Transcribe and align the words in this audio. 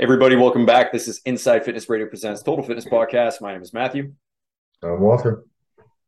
Everybody, 0.00 0.34
welcome 0.34 0.64
back. 0.64 0.92
This 0.92 1.08
is 1.08 1.20
Inside 1.26 1.62
Fitness 1.62 1.90
Radio 1.90 2.06
presents 2.06 2.42
Total 2.42 2.64
Fitness 2.64 2.86
Podcast. 2.86 3.42
My 3.42 3.52
name 3.52 3.60
is 3.60 3.74
Matthew. 3.74 4.14
I'm 4.82 4.98
Walter. 4.98 5.44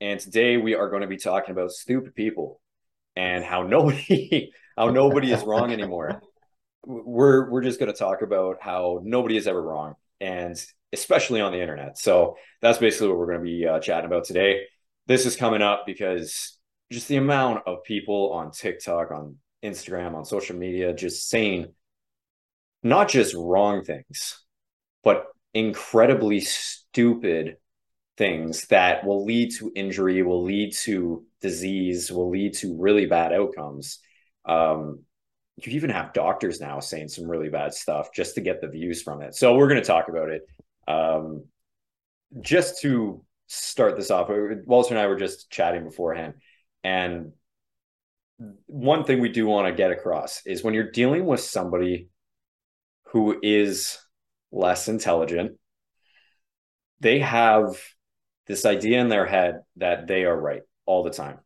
And 0.01 0.19
today 0.19 0.57
we 0.57 0.75
are 0.75 0.89
going 0.89 1.03
to 1.03 1.09
be 1.09 1.19
talking 1.19 1.51
about 1.51 1.73
stupid 1.73 2.15
people 2.15 2.59
and 3.17 3.45
how 3.45 3.65
nobody 3.65 4.51
how 4.79 4.89
nobody 4.89 5.31
is 5.31 5.43
wrong 5.43 5.75
anymore. 5.75 6.23
We're 6.87 7.51
we're 7.51 7.61
just 7.61 7.79
going 7.79 7.93
to 7.93 7.99
talk 7.99 8.23
about 8.23 8.63
how 8.63 9.01
nobody 9.05 9.37
is 9.37 9.47
ever 9.47 9.63
wrong 9.63 9.97
and 10.23 10.57
especially 10.95 11.43
on 11.43 11.53
the 11.53 11.61
internet. 11.61 11.99
So 11.99 12.39
that's 12.63 12.79
basically 12.79 13.09
what 13.09 13.19
we're 13.19 13.27
going 13.27 13.41
to 13.41 13.45
be 13.45 13.67
uh, 13.67 13.79
chatting 13.79 14.07
about 14.07 14.25
today. 14.25 14.63
This 15.07 15.27
is 15.27 15.37
coming 15.37 15.61
up 15.61 15.85
because 15.85 16.59
just 16.91 17.09
the 17.09 17.17
amount 17.17 17.65
of 17.67 17.85
people 17.85 18.33
on 18.33 18.53
TikTok, 18.53 19.11
on 19.11 19.37
Instagram, 19.63 20.15
on 20.15 20.25
social 20.25 20.57
media 20.57 20.95
just 20.95 21.29
saying 21.29 21.75
not 22.83 23.09
just 23.09 23.35
wrong 23.35 23.85
things, 23.85 24.43
but 25.05 25.27
incredibly 25.55 26.41
stupid 26.41 27.57
things 28.17 28.67
that 28.67 29.05
will 29.05 29.25
lead 29.25 29.53
to 29.59 29.73
injury, 29.75 30.23
will 30.23 30.43
lead 30.43 30.75
to 30.75 31.25
disease, 31.41 32.11
will 32.11 32.31
lead 32.31 32.55
to 32.55 32.77
really 32.79 33.07
bad 33.07 33.33
outcomes. 33.33 33.99
Um, 34.45 35.01
you 35.57 35.73
even 35.73 35.91
have 35.91 36.13
doctors 36.13 36.61
now 36.61 36.81
saying 36.81 37.09
some 37.09 37.29
really 37.29 37.49
bad 37.49 37.75
stuff 37.75 38.13
just 38.15 38.35
to 38.35 38.41
get 38.41 38.61
the 38.61 38.69
views 38.69 39.03
from 39.03 39.23
it. 39.23 39.35
So 39.35 39.55
we're 39.55 39.69
going 39.69 39.81
to 39.81 39.87
talk 39.87 40.09
about 40.09 40.31
it. 40.31 40.43
Um, 40.89 41.45
just 42.41 42.81
to 42.83 43.25
start 43.47 43.97
this 43.97 44.11
off, 44.11 44.31
Walter 44.67 44.95
and 44.95 44.99
I 44.99 45.07
were 45.07 45.19
just 45.19 45.51
chatting 45.51 45.85
beforehand, 45.85 46.35
and 46.83 47.33
one 48.67 49.05
thing 49.05 49.21
we 49.21 49.29
do 49.29 49.47
want 49.47 49.69
to 49.69 49.75
get 49.75 49.93
across 49.93 50.45
is 50.47 50.65
when 50.65 50.75
you're 50.75 50.91
dealing 50.91 51.27
with 51.27 51.41
somebody 51.41 52.09
who 53.13 53.39
is 53.43 53.99
less 54.51 54.89
intelligent, 54.89 55.53
they 57.01 57.19
have 57.19 57.79
this 58.47 58.65
idea 58.65 59.01
in 59.01 59.09
their 59.09 59.27
head 59.27 59.61
that 59.77 60.07
they 60.07 60.25
are 60.25 60.39
right 60.39 60.63
all 60.87 61.03
the 61.03 61.11
time. 61.11 61.39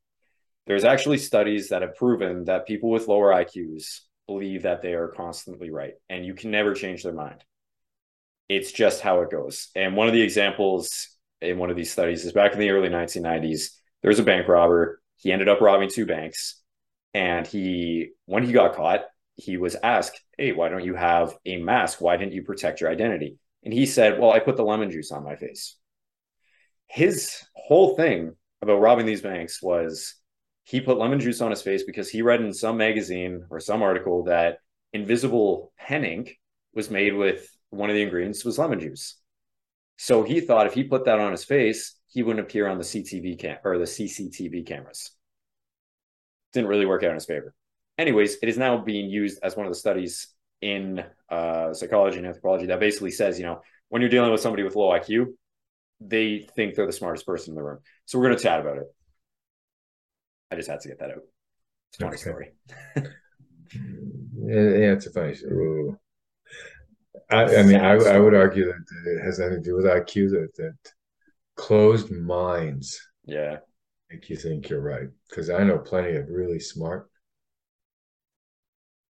There's 0.66 0.84
actually 0.84 1.18
studies 1.18 1.68
that 1.68 1.82
have 1.82 1.96
proven 1.96 2.44
that 2.44 2.66
people 2.66 2.90
with 2.90 3.08
lower 3.08 3.32
IQs 3.32 4.00
believe 4.26 4.62
that 4.62 4.82
they 4.82 4.94
are 4.94 5.08
constantly 5.08 5.70
right, 5.70 5.94
and 6.08 6.24
you 6.24 6.34
can 6.34 6.50
never 6.50 6.74
change 6.74 7.02
their 7.02 7.12
mind. 7.12 7.44
It's 8.48 8.72
just 8.72 9.00
how 9.00 9.22
it 9.22 9.30
goes. 9.30 9.68
And 9.74 9.96
one 9.96 10.06
of 10.06 10.14
the 10.14 10.22
examples 10.22 11.08
in 11.40 11.58
one 11.58 11.70
of 11.70 11.76
these 11.76 11.92
studies 11.92 12.24
is 12.24 12.32
back 12.32 12.52
in 12.52 12.60
the 12.60 12.70
early 12.70 12.88
1990s, 12.88 13.70
there 14.02 14.08
was 14.08 14.18
a 14.18 14.24
bank 14.24 14.46
robber. 14.48 15.00
He 15.16 15.32
ended 15.32 15.48
up 15.48 15.60
robbing 15.60 15.90
two 15.90 16.06
banks. 16.06 16.62
And 17.12 17.46
he, 17.46 18.10
when 18.26 18.44
he 18.44 18.52
got 18.52 18.76
caught, 18.76 19.04
he 19.36 19.56
was 19.56 19.76
asked, 19.82 20.20
Hey, 20.36 20.52
why 20.52 20.68
don't 20.68 20.84
you 20.84 20.94
have 20.94 21.36
a 21.44 21.58
mask? 21.58 22.00
Why 22.00 22.16
didn't 22.16 22.32
you 22.32 22.42
protect 22.42 22.80
your 22.80 22.90
identity? 22.90 23.38
And 23.62 23.72
he 23.72 23.86
said, 23.86 24.18
Well, 24.18 24.32
I 24.32 24.40
put 24.40 24.56
the 24.56 24.64
lemon 24.64 24.90
juice 24.90 25.12
on 25.12 25.24
my 25.24 25.36
face. 25.36 25.76
His 26.88 27.42
whole 27.54 27.96
thing 27.96 28.34
about 28.62 28.80
robbing 28.80 29.06
these 29.06 29.22
banks 29.22 29.62
was 29.62 30.14
he 30.64 30.80
put 30.80 30.98
lemon 30.98 31.20
juice 31.20 31.40
on 31.40 31.50
his 31.50 31.62
face 31.62 31.84
because 31.84 32.08
he 32.08 32.22
read 32.22 32.40
in 32.40 32.52
some 32.52 32.76
magazine 32.76 33.44
or 33.50 33.60
some 33.60 33.82
article 33.82 34.24
that 34.24 34.58
invisible 34.92 35.72
pen 35.78 36.04
ink 36.04 36.38
was 36.74 36.90
made 36.90 37.14
with 37.14 37.48
one 37.70 37.90
of 37.90 37.96
the 37.96 38.02
ingredients 38.02 38.44
was 38.44 38.58
lemon 38.58 38.80
juice. 38.80 39.18
So 39.98 40.22
he 40.22 40.40
thought 40.40 40.66
if 40.66 40.74
he 40.74 40.84
put 40.84 41.04
that 41.06 41.20
on 41.20 41.32
his 41.32 41.44
face, 41.44 41.96
he 42.08 42.22
wouldn't 42.22 42.46
appear 42.46 42.66
on 42.66 42.78
the 42.78 42.84
CTV 42.84 43.38
cam 43.38 43.58
or 43.64 43.78
the 43.78 43.84
CCTV 43.84 44.66
cameras. 44.66 45.10
Didn't 46.52 46.68
really 46.68 46.86
work 46.86 47.02
out 47.02 47.10
in 47.10 47.16
his 47.16 47.26
favor 47.26 47.54
anyways, 47.98 48.36
it 48.42 48.48
is 48.48 48.58
now 48.58 48.78
being 48.78 49.08
used 49.08 49.38
as 49.42 49.56
one 49.56 49.66
of 49.66 49.72
the 49.72 49.78
studies 49.78 50.28
in 50.60 51.04
uh, 51.30 51.72
psychology 51.72 52.18
and 52.18 52.26
anthropology 52.26 52.66
that 52.66 52.80
basically 52.80 53.10
says, 53.10 53.38
you 53.38 53.46
know, 53.46 53.60
when 53.88 54.02
you're 54.02 54.10
dealing 54.10 54.32
with 54.32 54.40
somebody 54.40 54.62
with 54.62 54.76
low 54.76 54.90
IQ, 54.90 55.26
they 56.00 56.46
think 56.56 56.74
they're 56.74 56.86
the 56.86 56.92
smartest 56.92 57.26
person 57.26 57.52
in 57.52 57.56
the 57.56 57.62
room. 57.62 57.78
So 58.04 58.18
we're 58.18 58.26
going 58.26 58.36
to 58.36 58.42
chat 58.42 58.60
about 58.60 58.78
it. 58.78 58.86
I 60.50 60.56
just 60.56 60.68
had 60.68 60.80
to 60.80 60.88
get 60.88 60.98
that 61.00 61.10
out. 61.10 61.22
It's 61.88 61.98
a 61.98 62.04
funny 62.04 62.14
okay. 62.14 62.16
story. 62.16 62.52
yeah, 62.96 64.92
it's 64.92 65.06
a 65.06 65.12
funny 65.12 65.34
story. 65.34 65.94
I, 67.30 67.56
I 67.56 67.62
mean, 67.62 67.76
I, 67.76 67.94
I, 67.94 68.18
would 68.18 68.34
argue 68.34 68.66
that 68.66 69.10
it 69.10 69.24
has 69.24 69.38
nothing 69.40 69.62
to 69.62 69.70
do 69.70 69.74
with 69.74 69.86
IQ. 69.86 70.30
That 70.30 70.54
that 70.58 70.76
closed 71.56 72.12
minds, 72.12 73.00
yeah, 73.24 73.56
make 74.10 74.28
you 74.28 74.36
think 74.36 74.68
you're 74.68 74.80
right. 74.80 75.08
Because 75.28 75.50
I 75.50 75.64
know 75.64 75.78
plenty 75.78 76.14
of 76.16 76.28
really 76.28 76.60
smart 76.60 77.10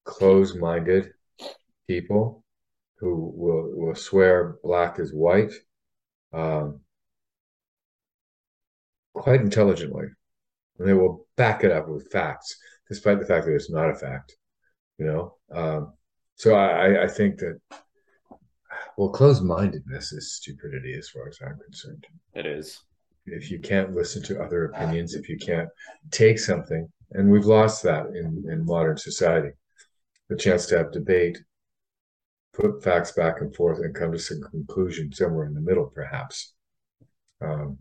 close-minded 0.05 1.13
people 1.89 2.45
who 2.99 3.33
will 3.35 3.71
will 3.75 3.95
swear 3.95 4.57
black 4.63 4.99
is 4.99 5.13
white 5.13 5.53
um, 6.33 6.81
quite 9.15 9.41
intelligently. 9.41 10.07
And 10.79 10.89
they 10.89 10.95
will 10.95 11.27
back 11.37 11.65
it 11.65 11.71
up 11.71 11.89
with 11.89 12.11
facts 12.11 12.57
despite 12.89 13.21
the 13.21 13.27
fact 13.27 13.47
that 13.47 13.55
it's 13.55 13.71
not 13.71 13.91
a 13.91 13.95
fact 13.95 14.37
you 15.03 15.07
know? 15.07 15.35
Um, 15.51 15.93
so 16.37 16.55
I, 16.55 17.05
I 17.05 17.09
think 17.09 17.39
that 17.39 17.59
well 18.97 19.11
closed-mindedness 19.11 20.13
is 20.13 20.35
stupidity 20.35 20.95
as 20.95 21.09
far 21.09 21.29
as 21.29 21.39
i'm 21.45 21.59
concerned. 21.65 22.07
It 22.35 22.47
is. 22.47 22.83
If 23.27 23.51
you 23.51 23.59
can't 23.59 23.95
listen 23.95 24.23
to 24.25 24.43
other 24.43 24.67
opinions 24.67 25.15
if 25.15 25.29
you 25.29 25.39
can't 25.39 25.69
take 26.11 26.39
something 26.39 26.89
and 27.13 27.31
we've 27.31 27.47
lost 27.47 27.83
that 27.85 28.07
in, 28.07 28.45
in 28.51 28.65
modern 28.65 28.97
society 28.97 29.51
the 30.33 30.43
chance 30.43 30.67
to 30.67 30.79
have 30.79 30.93
debate, 30.93 31.39
put 32.55 32.83
facts 32.83 33.13
back 33.13 33.41
and 33.41 33.55
forth, 33.55 33.79
and 33.79 33.95
come 33.95 34.13
to 34.13 34.19
some 34.19 34.41
conclusion 34.51 35.13
somewhere 35.13 35.47
in 35.47 35.55
the 35.55 35.61
middle, 35.61 35.87
perhaps, 35.87 36.55
um, 37.41 37.79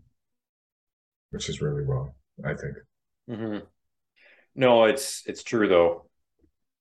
which 1.30 1.48
is 1.48 1.60
really 1.60 1.82
wrong, 1.82 2.12
I 2.44 2.54
think. 2.54 2.76
Mm-hmm. 3.30 3.64
No, 4.54 4.84
it's 4.84 5.22
it's 5.26 5.42
true 5.42 5.66
though. 5.66 6.08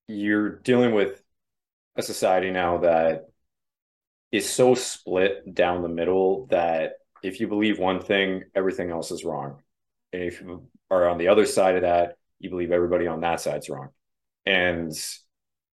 You're 0.07 0.59
dealing 0.59 0.93
with 0.93 1.23
a 1.95 2.01
society 2.01 2.51
now 2.51 2.79
that 2.79 3.27
is 4.31 4.49
so 4.49 4.75
split 4.75 5.53
down 5.53 5.81
the 5.81 5.89
middle 5.89 6.47
that 6.47 6.93
if 7.23 7.39
you 7.39 7.47
believe 7.47 7.79
one 7.79 8.01
thing, 8.01 8.43
everything 8.55 8.89
else 8.89 9.11
is 9.11 9.23
wrong. 9.23 9.61
And 10.11 10.23
if 10.23 10.41
you 10.41 10.67
are 10.89 11.07
on 11.07 11.17
the 11.17 11.29
other 11.29 11.45
side 11.45 11.75
of 11.75 11.83
that, 11.83 12.17
you 12.39 12.49
believe 12.49 12.71
everybody 12.71 13.07
on 13.07 13.21
that 13.21 13.39
side's 13.39 13.69
wrong. 13.69 13.89
And 14.45 14.91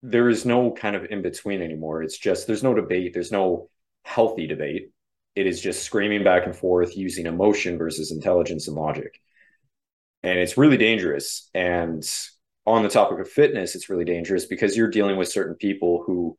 there 0.03 0.29
is 0.29 0.45
no 0.45 0.71
kind 0.71 0.95
of 0.95 1.05
in 1.05 1.21
between 1.21 1.61
anymore. 1.61 2.03
It's 2.03 2.17
just 2.17 2.47
there's 2.47 2.63
no 2.63 2.73
debate, 2.73 3.13
there's 3.13 3.31
no 3.31 3.69
healthy 4.03 4.47
debate. 4.47 4.91
It 5.35 5.47
is 5.47 5.61
just 5.61 5.83
screaming 5.83 6.23
back 6.23 6.45
and 6.45 6.55
forth 6.55 6.97
using 6.97 7.25
emotion 7.25 7.77
versus 7.77 8.11
intelligence 8.11 8.67
and 8.67 8.75
logic. 8.75 9.19
And 10.23 10.39
it's 10.39 10.57
really 10.57 10.77
dangerous. 10.77 11.49
And 11.53 12.03
on 12.65 12.83
the 12.83 12.89
topic 12.89 13.19
of 13.19 13.29
fitness, 13.29 13.75
it's 13.75 13.89
really 13.89 14.05
dangerous 14.05 14.45
because 14.45 14.75
you're 14.75 14.89
dealing 14.89 15.17
with 15.17 15.29
certain 15.29 15.55
people 15.55 16.03
who, 16.05 16.37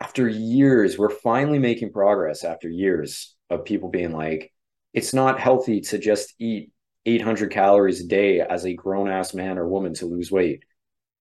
after 0.00 0.28
years, 0.28 0.98
we're 0.98 1.10
finally 1.10 1.58
making 1.58 1.92
progress 1.92 2.44
after 2.44 2.68
years 2.68 3.36
of 3.48 3.64
people 3.64 3.88
being 3.88 4.12
like, 4.12 4.52
it's 4.92 5.14
not 5.14 5.40
healthy 5.40 5.80
to 5.80 5.98
just 5.98 6.34
eat 6.38 6.72
800 7.06 7.50
calories 7.50 8.00
a 8.00 8.06
day 8.06 8.40
as 8.40 8.66
a 8.66 8.74
grown 8.74 9.08
ass 9.08 9.34
man 9.34 9.58
or 9.58 9.66
woman 9.66 9.94
to 9.94 10.06
lose 10.06 10.30
weight 10.30 10.62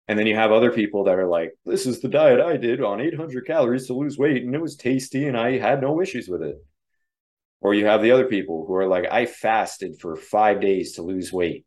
and 0.07 0.19
then 0.19 0.27
you 0.27 0.35
have 0.35 0.51
other 0.51 0.71
people 0.71 1.05
that 1.05 1.17
are 1.17 1.27
like, 1.27 1.53
this 1.66 1.88
is 1.88 1.99
the 1.99 2.07
diet 2.07 2.39
I 2.39 2.57
did 2.57 2.81
on 2.81 3.01
800 3.01 3.45
calories 3.47 3.88
to 3.88 3.93
lose 3.93 4.17
weight, 4.17 4.43
and 4.43 4.53
it 4.53 4.61
was 4.61 4.75
tasty, 4.75 5.27
and 5.27 5.35
I 5.35 5.57
had 5.57 5.81
no 5.81 5.99
issues 5.99 6.27
with 6.27 6.43
it. 6.43 6.57
Or 7.59 7.73
you 7.73 7.88
have 7.88 8.03
the 8.03 8.11
other 8.11 8.25
people 8.25 8.66
who 8.67 8.75
are 8.75 8.88
like, 8.88 9.05
I 9.11 9.25
fasted 9.25 9.99
for 9.99 10.16
five 10.16 10.61
days 10.61 10.93
to 10.93 11.01
lose 11.01 11.33
weight. 11.33 11.66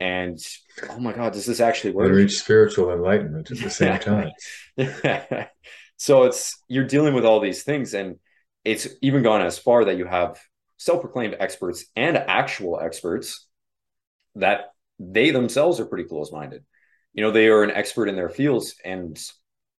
And 0.00 0.38
oh 0.88 0.98
my 0.98 1.12
God, 1.12 1.34
does 1.34 1.44
this 1.44 1.60
actually 1.60 1.92
work? 1.92 2.08
They 2.08 2.14
reach 2.14 2.38
spiritual 2.38 2.90
enlightenment 2.90 3.50
at 3.50 3.58
the 3.58 3.70
same 3.70 3.98
time. 3.98 4.30
so 5.96 6.24
it's 6.24 6.62
you're 6.68 6.86
dealing 6.86 7.12
with 7.12 7.26
all 7.26 7.40
these 7.40 7.62
things, 7.62 7.92
and 7.92 8.16
it's 8.64 8.88
even 9.02 9.22
gone 9.22 9.42
as 9.42 9.58
far 9.58 9.84
that 9.84 9.98
you 9.98 10.06
have 10.06 10.38
self-proclaimed 10.78 11.36
experts 11.38 11.86
and 11.96 12.16
actual 12.16 12.78
experts 12.80 13.46
that 14.34 14.72
they 14.98 15.30
themselves 15.30 15.80
are 15.80 15.86
pretty 15.86 16.04
close-minded 16.04 16.62
you 17.12 17.22
know 17.22 17.30
they 17.30 17.48
are 17.48 17.62
an 17.62 17.70
expert 17.70 18.08
in 18.08 18.16
their 18.16 18.28
fields 18.28 18.74
and 18.84 19.18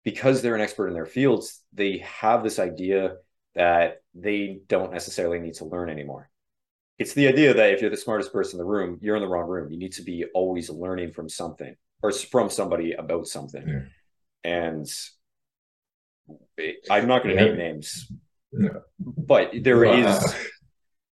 because 0.04 0.42
they're 0.42 0.56
an 0.56 0.62
expert 0.62 0.88
in 0.88 0.94
their 0.94 1.06
fields 1.06 1.62
they 1.74 1.98
have 2.00 2.44
this 2.44 2.60
idea 2.60 3.16
that 3.56 4.02
they 4.14 4.60
don't 4.68 4.94
necessarily 4.94 5.40
need 5.40 5.54
to 5.54 5.66
learn 5.66 5.90
anymore 5.90 6.30
it's 6.98 7.14
the 7.14 7.28
idea 7.28 7.54
that 7.54 7.72
if 7.72 7.82
you're 7.82 7.90
the 7.90 7.98
smartest 7.98 8.34
person 8.34 8.60
in 8.60 8.66
the 8.66 8.70
room 8.70 8.98
you're 9.02 9.16
in 9.16 9.22
the 9.22 9.28
wrong 9.28 9.48
room 9.48 9.72
you 9.72 9.78
need 9.78 9.94
to 9.94 10.04
be 10.04 10.26
always 10.34 10.70
learning 10.70 11.12
from 11.12 11.30
something 11.30 11.76
or 12.02 12.12
from 12.12 12.50
somebody 12.50 12.94
about 12.94 13.28
something 13.28 13.68
yeah. 14.46 14.52
and 14.52 14.88
i'm 16.90 17.08
not 17.08 17.24
going 17.24 17.36
to 17.36 17.42
yeah. 17.42 17.50
name 17.50 17.58
names 17.58 18.12
no. 18.52 18.82
but 19.00 19.52
there 19.62 19.84
is 19.86 20.06
uh, 20.06 20.34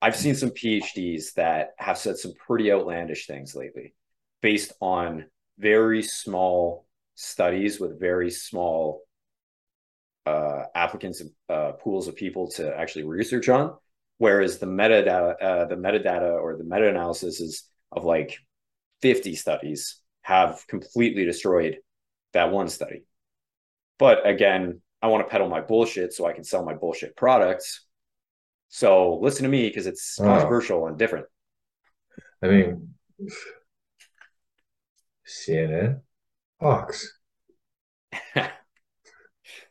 i've 0.01 0.15
seen 0.15 0.35
some 0.35 0.51
phds 0.51 1.33
that 1.33 1.71
have 1.77 1.97
said 1.97 2.17
some 2.17 2.33
pretty 2.33 2.71
outlandish 2.71 3.27
things 3.27 3.55
lately 3.55 3.93
based 4.41 4.73
on 4.81 5.25
very 5.57 6.03
small 6.03 6.85
studies 7.15 7.79
with 7.79 7.99
very 7.99 8.31
small 8.31 9.01
uh, 10.25 10.63
applicants 10.73 11.21
uh, 11.49 11.73
pools 11.73 12.07
of 12.07 12.15
people 12.15 12.49
to 12.51 12.75
actually 12.77 13.03
research 13.03 13.49
on, 13.49 13.75
whereas 14.17 14.57
the 14.57 14.65
metadata 14.65 15.35
uh, 15.41 15.65
the 15.65 15.75
metadata 15.75 16.41
or 16.41 16.57
the 16.57 16.63
meta 16.63 16.87
analysis 16.87 17.39
is 17.41 17.69
of 17.91 18.05
like 18.05 18.37
50 19.01 19.35
studies 19.35 19.99
have 20.21 20.63
completely 20.67 21.25
destroyed 21.25 21.77
that 22.31 22.51
one 22.51 22.69
study. 22.69 23.03
But 23.99 24.25
again, 24.25 24.81
I 25.01 25.07
want 25.07 25.25
to 25.25 25.29
peddle 25.29 25.49
my 25.49 25.61
bullshit 25.61 26.13
so 26.13 26.25
I 26.25 26.33
can 26.33 26.43
sell 26.43 26.63
my 26.63 26.73
bullshit 26.73 27.15
products. 27.15 27.85
So 28.69 29.19
listen 29.21 29.43
to 29.43 29.49
me 29.49 29.67
because 29.67 29.85
it's 29.85 30.19
oh. 30.19 30.23
controversial 30.23 30.87
and 30.87 30.97
different. 30.97 31.27
I 32.41 32.47
mean, 32.47 32.95
CNN, 35.33 36.01
Fox. 36.59 37.19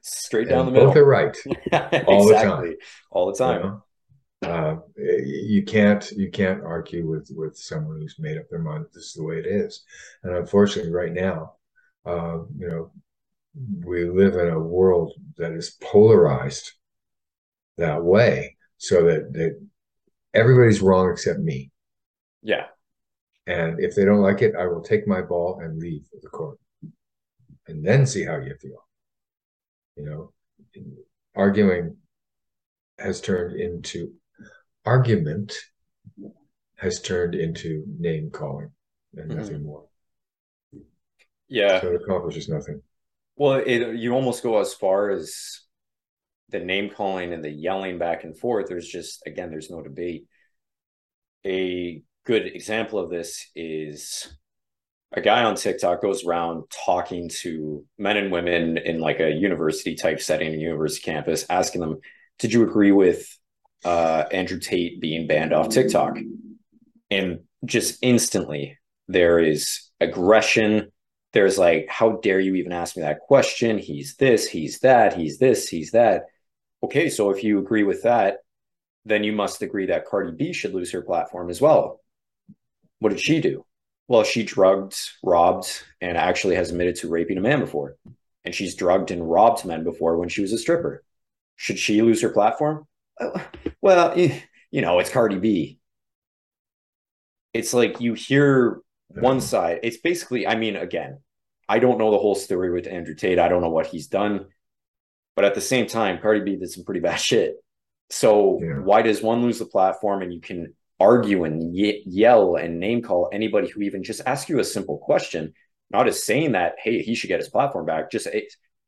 Straight 0.00 0.48
down 0.48 0.60
and 0.60 0.68
the 0.68 0.72
middle. 0.72 0.88
Both 0.88 0.96
are 0.96 1.04
right. 1.04 1.36
all 2.06 2.30
exactly. 2.30 2.70
the 2.70 2.74
time. 2.74 2.76
All 3.10 3.32
the 3.32 3.38
time. 3.38 3.56
You, 3.62 3.62
know? 3.62 3.82
uh, 4.42 4.76
you 4.96 5.62
can't 5.64 6.10
you 6.12 6.30
can't 6.30 6.62
argue 6.64 7.08
with 7.08 7.30
with 7.34 7.56
someone 7.56 8.00
who's 8.00 8.16
made 8.18 8.38
up 8.38 8.48
their 8.50 8.58
mind 8.58 8.86
this 8.92 9.04
is 9.04 9.12
the 9.14 9.22
way 9.22 9.36
it 9.38 9.46
is. 9.46 9.84
And 10.24 10.34
unfortunately, 10.34 10.90
right 10.90 11.12
now, 11.12 11.54
uh, 12.04 12.38
you 12.58 12.68
know, 12.68 12.90
we 13.84 14.04
live 14.04 14.34
in 14.34 14.48
a 14.48 14.58
world 14.58 15.12
that 15.36 15.52
is 15.52 15.76
polarized 15.80 16.72
that 17.78 18.02
way, 18.02 18.56
so 18.78 19.04
that 19.04 19.32
that 19.34 19.60
everybody's 20.34 20.82
wrong 20.82 21.10
except 21.10 21.38
me. 21.38 21.70
Yeah. 22.42 22.66
And 23.46 23.80
if 23.80 23.94
they 23.94 24.04
don't 24.04 24.22
like 24.22 24.40
it, 24.42 24.54
I 24.56 24.66
will 24.66 24.82
take 24.82 25.06
my 25.06 25.20
ball 25.20 25.60
and 25.60 25.78
leave 25.78 26.02
the 26.20 26.28
court 26.28 26.58
and 27.66 27.84
then 27.84 28.06
see 28.06 28.24
how 28.24 28.38
you 28.38 28.54
feel. 28.60 28.86
You 29.96 30.04
know, 30.04 30.32
arguing 31.34 31.96
has 32.98 33.20
turned 33.20 33.60
into 33.60 34.12
argument 34.84 35.54
has 36.76 37.00
turned 37.00 37.34
into 37.34 37.84
name 37.98 38.30
calling 38.30 38.70
and 39.14 39.30
mm-hmm. 39.30 39.40
nothing 39.40 39.62
more. 39.64 39.84
Yeah. 41.48 41.80
So 41.80 41.92
it 41.92 42.02
accomplishes 42.02 42.48
nothing. 42.48 42.82
Well, 43.36 43.62
it, 43.64 43.96
you 43.96 44.14
almost 44.14 44.42
go 44.42 44.60
as 44.60 44.74
far 44.74 45.10
as 45.10 45.60
the 46.48 46.60
name 46.60 46.90
calling 46.90 47.32
and 47.32 47.44
the 47.44 47.50
yelling 47.50 47.98
back 47.98 48.24
and 48.24 48.36
forth. 48.36 48.66
There's 48.68 48.88
just, 48.88 49.22
again, 49.26 49.50
there's 49.50 49.70
no 49.70 49.82
debate. 49.82 50.26
A 51.46 52.02
good 52.24 52.46
example 52.46 52.98
of 52.98 53.10
this 53.10 53.48
is 53.54 54.36
a 55.12 55.20
guy 55.20 55.44
on 55.44 55.56
TikTok 55.56 56.00
goes 56.00 56.24
around 56.24 56.64
talking 56.86 57.28
to 57.40 57.84
men 57.98 58.16
and 58.16 58.32
women 58.32 58.78
in 58.78 59.00
like 59.00 59.20
a 59.20 59.30
university 59.30 59.94
type 59.94 60.20
setting, 60.20 60.58
university 60.58 61.02
campus, 61.02 61.44
asking 61.50 61.80
them, 61.80 61.98
Did 62.38 62.52
you 62.52 62.62
agree 62.62 62.92
with 62.92 63.36
uh, 63.84 64.24
Andrew 64.30 64.58
Tate 64.58 65.00
being 65.00 65.26
banned 65.26 65.52
off 65.52 65.68
TikTok? 65.68 66.16
And 67.10 67.40
just 67.64 67.98
instantly, 68.00 68.78
there 69.08 69.38
is 69.38 69.90
aggression. 70.00 70.90
There's 71.32 71.58
like, 71.58 71.88
How 71.90 72.12
dare 72.12 72.40
you 72.40 72.54
even 72.54 72.72
ask 72.72 72.96
me 72.96 73.02
that 73.02 73.20
question? 73.20 73.78
He's 73.78 74.16
this, 74.16 74.48
he's 74.48 74.78
that, 74.80 75.14
he's 75.14 75.38
this, 75.38 75.68
he's 75.68 75.90
that. 75.90 76.24
Okay, 76.82 77.10
so 77.10 77.30
if 77.30 77.44
you 77.44 77.58
agree 77.58 77.82
with 77.82 78.02
that, 78.04 78.38
then 79.04 79.24
you 79.24 79.32
must 79.32 79.62
agree 79.62 79.86
that 79.86 80.06
Cardi 80.06 80.32
B 80.32 80.52
should 80.52 80.74
lose 80.74 80.92
her 80.92 81.02
platform 81.02 81.50
as 81.50 81.60
well 81.60 82.01
what 83.02 83.10
did 83.10 83.20
she 83.20 83.40
do? 83.40 83.64
Well, 84.08 84.22
she 84.22 84.44
drugged, 84.44 84.96
robbed, 85.22 85.84
and 86.00 86.16
actually 86.16 86.54
has 86.54 86.70
admitted 86.70 86.96
to 86.96 87.08
raping 87.08 87.38
a 87.38 87.40
man 87.40 87.60
before. 87.60 87.96
And 88.44 88.54
she's 88.54 88.74
drugged 88.74 89.10
and 89.10 89.28
robbed 89.28 89.64
men 89.64 89.84
before 89.84 90.16
when 90.16 90.28
she 90.28 90.40
was 90.40 90.52
a 90.52 90.58
stripper. 90.58 91.02
Should 91.56 91.78
she 91.78 92.02
lose 92.02 92.22
her 92.22 92.30
platform? 92.30 92.86
Uh, 93.20 93.40
well, 93.80 94.16
you 94.16 94.82
know, 94.82 94.98
it's 94.98 95.10
Cardi 95.10 95.38
B. 95.38 95.78
It's 97.52 97.74
like 97.74 98.00
you 98.00 98.14
hear 98.14 98.80
one 99.08 99.40
side. 99.40 99.80
It's 99.82 99.98
basically, 99.98 100.46
I 100.46 100.56
mean, 100.56 100.76
again, 100.76 101.18
I 101.68 101.78
don't 101.78 101.98
know 101.98 102.10
the 102.10 102.18
whole 102.18 102.34
story 102.34 102.72
with 102.72 102.86
Andrew 102.86 103.14
Tate. 103.14 103.38
I 103.38 103.48
don't 103.48 103.62
know 103.62 103.70
what 103.70 103.86
he's 103.86 104.06
done. 104.06 104.46
But 105.34 105.44
at 105.44 105.54
the 105.54 105.60
same 105.60 105.86
time, 105.86 106.20
Cardi 106.20 106.40
B 106.40 106.56
did 106.56 106.70
some 106.70 106.84
pretty 106.84 107.00
bad 107.00 107.16
shit. 107.20 107.56
So 108.10 108.60
yeah. 108.62 108.78
why 108.78 109.02
does 109.02 109.22
one 109.22 109.42
lose 109.42 109.58
the 109.58 109.64
platform 109.66 110.22
and 110.22 110.32
you 110.32 110.40
can 110.40 110.74
argue 111.02 111.42
and 111.44 111.74
ye- 111.74 112.02
yell 112.06 112.54
and 112.54 112.78
name 112.78 113.02
call 113.02 113.28
anybody 113.32 113.68
who 113.68 113.82
even 113.82 114.04
just 114.04 114.22
asks 114.24 114.48
you 114.48 114.60
a 114.60 114.64
simple 114.64 114.98
question, 114.98 115.52
not 115.90 116.06
as 116.06 116.24
saying 116.24 116.52
that, 116.52 116.76
hey, 116.78 117.02
he 117.02 117.14
should 117.14 117.26
get 117.28 117.40
his 117.40 117.48
platform 117.48 117.84
back. 117.86 118.10
Just 118.10 118.28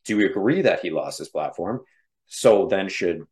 do 0.04 0.16
we 0.16 0.24
agree 0.24 0.62
that 0.62 0.80
he 0.80 0.90
lost 0.90 1.18
his 1.18 1.28
platform? 1.28 1.80
So 2.26 2.66
then 2.66 2.88
should 2.88 3.22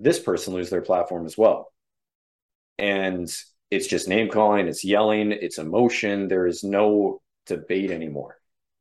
this 0.00 0.18
person 0.18 0.54
lose 0.54 0.70
their 0.70 0.80
platform 0.80 1.26
as 1.26 1.36
well? 1.36 1.70
And 2.78 3.30
it's 3.70 3.86
just 3.86 4.08
name 4.08 4.30
calling, 4.30 4.66
it's 4.68 4.84
yelling, 4.84 5.32
it's 5.32 5.58
emotion. 5.58 6.28
There 6.28 6.46
is 6.46 6.64
no 6.64 7.20
debate 7.46 7.90
anymore. 7.90 8.38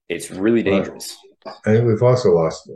It's 0.08 0.32
really 0.32 0.64
dangerous. 0.64 1.18
I 1.46 1.74
think 1.74 1.86
we've 1.86 2.02
also 2.02 2.30
lost. 2.30 2.72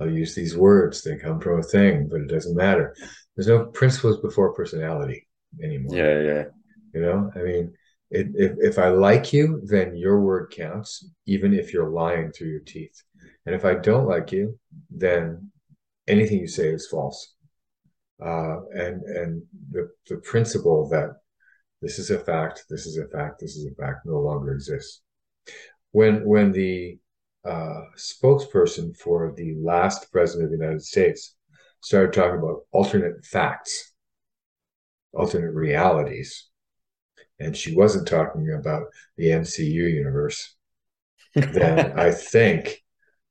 I'll 0.00 0.10
use 0.10 0.34
these 0.34 0.56
words; 0.56 1.02
they 1.02 1.16
come 1.16 1.40
from 1.40 1.60
a 1.60 1.62
thing, 1.62 2.08
but 2.10 2.20
it 2.22 2.28
doesn't 2.28 2.56
matter 2.56 2.94
there's 3.36 3.48
no 3.48 3.66
principles 3.66 4.20
before 4.20 4.54
personality 4.54 5.26
anymore. 5.62 5.96
Yeah, 5.96 6.20
yeah. 6.20 6.44
You 6.94 7.00
know, 7.00 7.30
I 7.34 7.38
mean, 7.38 7.74
it, 8.10 8.28
if 8.34 8.52
if 8.58 8.78
I 8.78 8.88
like 8.88 9.32
you, 9.32 9.60
then 9.64 9.96
your 9.96 10.20
word 10.20 10.52
counts, 10.54 11.08
even 11.26 11.54
if 11.54 11.72
you're 11.72 11.88
lying 11.88 12.30
through 12.30 12.48
your 12.48 12.60
teeth. 12.60 13.02
And 13.46 13.54
if 13.54 13.64
I 13.64 13.74
don't 13.74 14.06
like 14.06 14.30
you, 14.32 14.58
then 14.90 15.50
anything 16.06 16.38
you 16.38 16.48
say 16.48 16.68
is 16.68 16.88
false. 16.88 17.34
Uh, 18.22 18.60
and 18.74 19.02
and 19.02 19.42
the 19.70 19.90
the 20.08 20.16
principle 20.18 20.88
that 20.90 21.16
this 21.80 21.98
is 21.98 22.10
a 22.10 22.18
fact, 22.18 22.64
this 22.68 22.86
is 22.86 22.98
a 22.98 23.08
fact, 23.08 23.40
this 23.40 23.56
is 23.56 23.66
a 23.66 23.74
fact, 23.74 24.04
no 24.04 24.20
longer 24.20 24.52
exists. 24.52 25.00
When 25.92 26.24
when 26.24 26.52
the 26.52 26.98
uh, 27.44 27.82
spokesperson 27.96 28.96
for 28.96 29.34
the 29.36 29.56
last 29.56 30.12
president 30.12 30.44
of 30.44 30.50
the 30.50 30.64
United 30.64 30.82
States 30.82 31.34
started 31.82 32.12
talking 32.12 32.38
about 32.38 32.60
alternate 32.70 33.24
facts, 33.24 33.92
alternate 35.12 35.52
realities. 35.52 36.48
And 37.38 37.56
she 37.56 37.74
wasn't 37.74 38.06
talking 38.06 38.56
about 38.58 38.84
the 39.16 39.26
MCU 39.26 39.92
universe. 39.92 40.54
then 41.34 41.98
I 41.98 42.12
think 42.12 42.82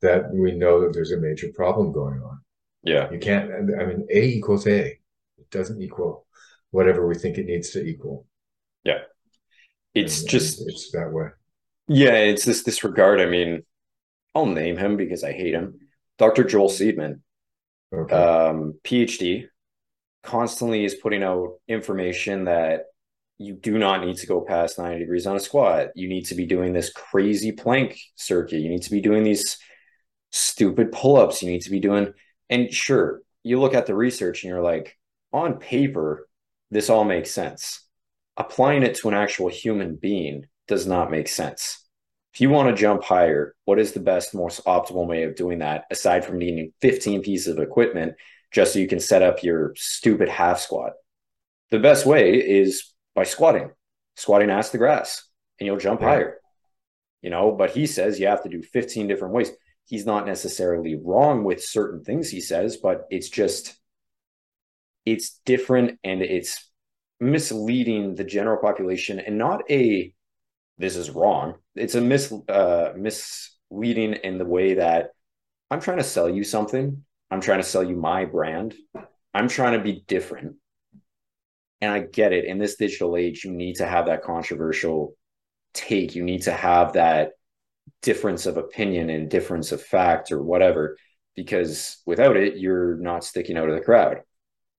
that 0.01 0.31
we 0.33 0.51
know 0.51 0.81
that 0.81 0.93
there's 0.93 1.11
a 1.11 1.17
major 1.17 1.47
problem 1.55 1.91
going 1.91 2.21
on. 2.21 2.41
Yeah. 2.83 3.09
You 3.09 3.19
can't, 3.19 3.49
I 3.79 3.85
mean, 3.85 4.07
A 4.11 4.21
equals 4.21 4.67
A. 4.67 4.99
It 5.37 5.49
doesn't 5.49 5.81
equal 5.81 6.25
whatever 6.71 7.07
we 7.07 7.15
think 7.15 7.37
it 7.37 7.45
needs 7.45 7.69
to 7.71 7.83
equal. 7.83 8.25
Yeah. 8.83 8.99
It's 9.93 10.21
and, 10.21 10.29
just, 10.29 10.67
it's 10.67 10.91
that 10.91 11.11
way. 11.11 11.27
Yeah. 11.87 12.15
It's 12.15 12.43
this 12.43 12.63
disregard. 12.63 13.21
I 13.21 13.27
mean, 13.27 13.63
I'll 14.35 14.45
name 14.45 14.77
him 14.77 14.97
because 14.97 15.23
I 15.23 15.31
hate 15.31 15.53
him. 15.53 15.79
Dr. 16.17 16.43
Joel 16.43 16.69
Seedman 16.69 17.19
okay. 17.93 18.15
um, 18.15 18.75
PhD, 18.83 19.45
constantly 20.23 20.85
is 20.85 20.95
putting 20.95 21.23
out 21.23 21.55
information 21.67 22.45
that 22.45 22.85
you 23.37 23.53
do 23.53 23.77
not 23.77 24.05
need 24.05 24.17
to 24.17 24.27
go 24.27 24.41
past 24.41 24.77
90 24.77 24.99
degrees 24.99 25.25
on 25.25 25.35
a 25.35 25.39
squat. 25.39 25.89
You 25.95 26.07
need 26.07 26.25
to 26.25 26.35
be 26.35 26.45
doing 26.45 26.73
this 26.73 26.91
crazy 26.91 27.51
plank 27.51 27.99
circuit. 28.15 28.59
You 28.59 28.69
need 28.69 28.83
to 28.83 28.91
be 28.91 29.01
doing 29.01 29.23
these 29.23 29.57
stupid 30.31 30.91
pull 30.91 31.17
ups. 31.17 31.41
You 31.41 31.49
need 31.49 31.61
to 31.61 31.71
be 31.71 31.79
doing, 31.79 32.13
and 32.49 32.71
sure, 32.71 33.21
you 33.43 33.59
look 33.59 33.73
at 33.73 33.87
the 33.87 33.95
research 33.95 34.43
and 34.43 34.49
you're 34.49 34.61
like, 34.61 34.97
on 35.33 35.57
paper, 35.57 36.27
this 36.69 36.89
all 36.89 37.03
makes 37.03 37.31
sense. 37.31 37.87
Applying 38.37 38.83
it 38.83 38.95
to 38.97 39.07
an 39.07 39.15
actual 39.15 39.49
human 39.49 39.95
being 39.95 40.45
does 40.67 40.85
not 40.85 41.09
make 41.09 41.27
sense 41.27 41.81
if 42.33 42.39
you 42.39 42.49
want 42.49 42.69
to 42.69 42.81
jump 42.81 43.03
higher, 43.03 43.55
what 43.65 43.79
is 43.79 43.91
the 43.91 43.99
best, 43.99 44.33
most 44.33 44.63
optimal 44.65 45.05
way 45.05 45.23
of 45.23 45.35
doing 45.35 45.59
that 45.59 45.85
aside 45.91 46.23
from 46.23 46.37
needing 46.37 46.71
15 46.81 47.21
pieces 47.21 47.47
of 47.47 47.59
equipment 47.59 48.15
just 48.51 48.73
so 48.73 48.79
you 48.79 48.87
can 48.87 48.99
set 48.99 49.21
up 49.21 49.43
your 49.43 49.73
stupid 49.75 50.29
half 50.29 50.59
squat? 50.59 50.93
The 51.71 51.79
best 51.79 52.05
way 52.05 52.35
is 52.35 52.93
by 53.15 53.23
squatting, 53.23 53.71
squatting 54.15 54.49
ass 54.49 54.69
to 54.69 54.77
grass, 54.77 55.27
and 55.59 55.67
you'll 55.67 55.77
jump 55.77 56.01
higher. 56.01 56.37
You 57.21 57.29
know, 57.29 57.51
but 57.51 57.71
he 57.71 57.85
says 57.85 58.19
you 58.19 58.27
have 58.27 58.43
to 58.43 58.49
do 58.49 58.63
15 58.63 59.07
different 59.07 59.33
ways. 59.33 59.51
He's 59.85 60.05
not 60.05 60.25
necessarily 60.25 60.95
wrong 60.95 61.43
with 61.43 61.63
certain 61.63 62.03
things 62.03 62.29
he 62.29 62.41
says, 62.41 62.77
but 62.77 63.07
it's 63.09 63.29
just 63.29 63.77
it's 65.05 65.41
different 65.45 65.99
and 66.03 66.21
it's 66.21 66.69
misleading 67.19 68.15
the 68.15 68.23
general 68.23 68.57
population 68.57 69.19
and 69.19 69.37
not 69.37 69.69
a 69.69 70.13
this 70.81 70.95
is 70.95 71.09
wrong. 71.09 71.55
It's 71.75 71.95
a 71.95 72.01
mis 72.01 72.33
uh, 72.49 72.93
misleading 72.97 74.13
in 74.13 74.37
the 74.37 74.45
way 74.45 74.75
that 74.75 75.11
I'm 75.69 75.79
trying 75.79 75.99
to 75.99 76.03
sell 76.03 76.29
you 76.29 76.43
something. 76.43 77.05
I'm 77.29 77.41
trying 77.41 77.59
to 77.59 77.67
sell 77.67 77.83
you 77.83 77.95
my 77.95 78.25
brand. 78.25 78.75
I'm 79.33 79.47
trying 79.47 79.77
to 79.77 79.83
be 79.83 80.03
different. 80.07 80.55
And 81.79 81.91
I 81.91 81.99
get 81.99 82.33
it. 82.33 82.45
In 82.45 82.57
this 82.57 82.75
digital 82.75 83.15
age, 83.15 83.45
you 83.45 83.51
need 83.51 83.75
to 83.77 83.85
have 83.85 84.07
that 84.07 84.23
controversial 84.23 85.15
take. 85.73 86.15
You 86.15 86.23
need 86.23 86.43
to 86.43 86.51
have 86.51 86.93
that 86.93 87.31
difference 88.01 88.45
of 88.45 88.57
opinion 88.57 89.09
and 89.09 89.29
difference 89.29 89.71
of 89.71 89.81
fact 89.81 90.31
or 90.31 90.41
whatever, 90.43 90.97
because 91.35 92.01
without 92.05 92.35
it, 92.35 92.57
you're 92.57 92.97
not 92.97 93.23
sticking 93.23 93.57
out 93.57 93.69
of 93.69 93.75
the 93.75 93.85
crowd. 93.85 94.21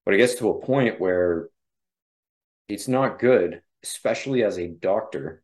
But 0.04 0.14
it 0.14 0.18
gets 0.18 0.34
to 0.36 0.50
a 0.50 0.60
point 0.60 1.00
where 1.00 1.48
it's 2.68 2.88
not 2.88 3.18
good, 3.18 3.62
especially 3.82 4.44
as 4.44 4.58
a 4.58 4.68
doctor 4.68 5.42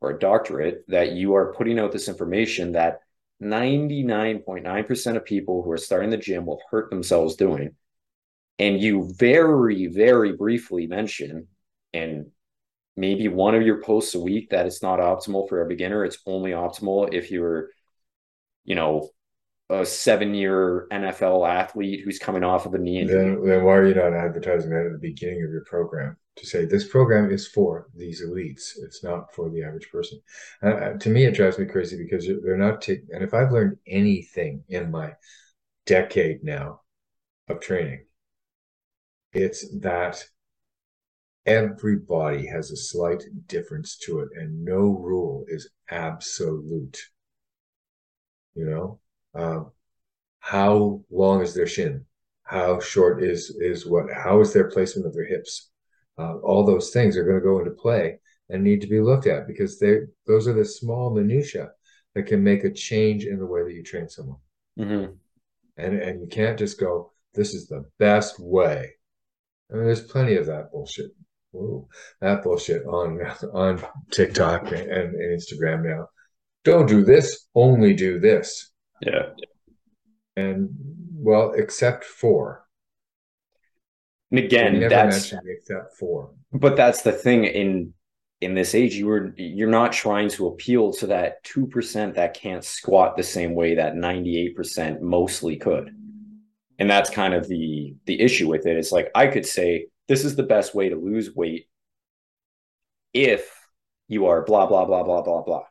or 0.00 0.10
a 0.10 0.18
doctorate, 0.18 0.84
that 0.88 1.12
you 1.12 1.34
are 1.34 1.52
putting 1.54 1.78
out 1.78 1.92
this 1.92 2.08
information 2.08 2.72
that 2.72 3.00
99.9% 3.42 5.16
of 5.16 5.24
people 5.24 5.62
who 5.62 5.70
are 5.70 5.78
starting 5.78 6.10
the 6.10 6.16
gym 6.16 6.46
will 6.46 6.60
hurt 6.70 6.90
themselves 6.90 7.36
doing. 7.36 7.74
And 8.58 8.80
you 8.80 9.12
very, 9.16 9.86
very 9.86 10.32
briefly 10.32 10.86
mention, 10.88 11.46
and 11.92 12.32
maybe 12.96 13.28
one 13.28 13.54
of 13.54 13.62
your 13.62 13.80
posts 13.82 14.16
a 14.16 14.20
week 14.20 14.50
that 14.50 14.66
it's 14.66 14.82
not 14.82 14.98
optimal 14.98 15.48
for 15.48 15.62
a 15.62 15.68
beginner. 15.68 16.04
It's 16.04 16.18
only 16.26 16.50
optimal 16.50 17.14
if 17.14 17.30
you're, 17.30 17.68
you 18.64 18.74
know, 18.74 19.10
a 19.70 19.84
seven 19.84 20.34
year 20.34 20.86
NFL 20.90 21.48
athlete 21.48 22.00
who's 22.04 22.18
coming 22.18 22.42
off 22.42 22.66
of 22.66 22.74
a 22.74 22.78
knee 22.78 23.00
injury. 23.00 23.34
Then, 23.34 23.44
then 23.44 23.64
why 23.64 23.76
are 23.76 23.86
you 23.86 23.94
not 23.94 24.14
advertising 24.14 24.70
that 24.70 24.86
at 24.86 24.92
the 24.92 24.98
beginning 24.98 25.44
of 25.44 25.50
your 25.50 25.64
program 25.64 26.16
to 26.36 26.46
say 26.46 26.64
this 26.64 26.88
program 26.88 27.30
is 27.30 27.46
for 27.46 27.88
these 27.94 28.24
elites? 28.24 28.72
It's 28.82 29.04
not 29.04 29.34
for 29.34 29.50
the 29.50 29.62
average 29.62 29.90
person. 29.90 30.20
Uh, 30.62 30.68
uh 30.68 30.98
to 30.98 31.10
me, 31.10 31.24
it 31.24 31.34
drives 31.34 31.58
me 31.58 31.66
crazy 31.66 32.02
because 32.02 32.26
they're 32.42 32.56
not 32.56 32.80
taking. 32.80 33.08
And 33.12 33.22
if 33.22 33.34
I've 33.34 33.52
learned 33.52 33.76
anything 33.86 34.64
in 34.68 34.90
my 34.90 35.12
decade 35.84 36.42
now 36.42 36.80
of 37.48 37.60
training, 37.60 38.06
it's 39.32 39.68
that 39.80 40.24
everybody 41.44 42.46
has 42.46 42.70
a 42.70 42.76
slight 42.76 43.22
difference 43.46 43.96
to 43.96 44.20
it 44.20 44.28
and 44.34 44.64
no 44.64 44.80
rule 44.80 45.46
is 45.48 45.70
absolute 45.90 46.98
you 48.54 48.66
know 48.66 49.00
um, 49.38 49.70
how 50.40 51.02
long 51.10 51.42
is 51.42 51.54
their 51.54 51.66
shin 51.66 52.04
how 52.42 52.80
short 52.80 53.22
is 53.22 53.50
is 53.60 53.86
what 53.86 54.06
how 54.12 54.40
is 54.40 54.52
their 54.52 54.70
placement 54.70 55.06
of 55.06 55.14
their 55.14 55.26
hips 55.26 55.70
uh, 56.18 56.36
all 56.38 56.64
those 56.64 56.90
things 56.90 57.16
are 57.16 57.24
going 57.24 57.36
to 57.36 57.44
go 57.44 57.58
into 57.58 57.70
play 57.70 58.18
and 58.48 58.62
need 58.62 58.80
to 58.80 58.86
be 58.86 59.00
looked 59.00 59.26
at 59.26 59.46
because 59.46 59.78
they 59.78 59.98
those 60.26 60.48
are 60.48 60.54
the 60.54 60.64
small 60.64 61.14
minutia 61.14 61.70
that 62.14 62.24
can 62.24 62.42
make 62.42 62.64
a 62.64 62.72
change 62.72 63.24
in 63.24 63.38
the 63.38 63.46
way 63.46 63.62
that 63.62 63.74
you 63.74 63.82
train 63.82 64.08
someone 64.08 64.38
mm-hmm. 64.78 65.12
and 65.76 65.98
and 65.98 66.20
you 66.20 66.26
can't 66.26 66.58
just 66.58 66.80
go 66.80 67.12
this 67.34 67.54
is 67.54 67.68
the 67.68 67.84
best 67.98 68.40
way 68.40 68.90
I 69.70 69.74
mean, 69.74 69.84
there's 69.84 70.00
plenty 70.00 70.36
of 70.36 70.46
that 70.46 70.72
bullshit 70.72 71.10
Whoa, 71.52 71.88
that 72.20 72.42
bullshit 72.42 72.84
on 72.86 73.20
on 73.54 73.82
TikTok 74.10 74.70
and, 74.72 74.90
and 74.90 75.40
Instagram 75.40 75.84
now. 75.84 76.08
Don't 76.64 76.86
do 76.86 77.04
this, 77.04 77.46
only 77.54 77.94
do 77.94 78.18
this. 78.18 78.70
Yeah. 79.00 79.30
And 80.36 80.70
well, 81.14 81.52
except 81.52 82.04
for. 82.04 82.64
And 84.30 84.40
again, 84.40 84.88
that's 84.88 85.32
except 85.32 85.96
for. 85.98 86.30
But 86.52 86.76
that's 86.76 87.02
the 87.02 87.12
thing 87.12 87.44
in 87.44 87.94
in 88.40 88.54
this 88.54 88.74
age, 88.74 88.94
you 88.94 89.06
were 89.06 89.32
you're 89.36 89.68
not 89.68 89.92
trying 89.92 90.28
to 90.30 90.46
appeal 90.48 90.92
to 90.94 91.06
that 91.08 91.42
two 91.42 91.66
percent 91.66 92.14
that 92.14 92.34
can't 92.34 92.64
squat 92.64 93.16
the 93.16 93.22
same 93.22 93.54
way 93.54 93.74
that 93.74 93.96
ninety 93.96 94.38
eight 94.38 94.54
percent 94.54 95.02
mostly 95.02 95.56
could, 95.56 95.90
and 96.78 96.88
that's 96.88 97.10
kind 97.10 97.34
of 97.34 97.48
the 97.48 97.94
the 98.06 98.20
issue 98.20 98.48
with 98.48 98.66
it. 98.66 98.76
It's 98.76 98.92
like 98.92 99.10
I 99.14 99.26
could 99.26 99.46
say 99.46 99.86
this 100.06 100.24
is 100.24 100.36
the 100.36 100.42
best 100.44 100.74
way 100.74 100.88
to 100.88 100.96
lose 100.96 101.34
weight 101.34 101.68
if 103.12 103.50
you 104.08 104.26
are 104.26 104.42
blah, 104.42 104.66
blah, 104.66 104.84
blah, 104.84 105.02
blah, 105.02 105.22
blah, 105.22 105.42
blah. 105.42 105.64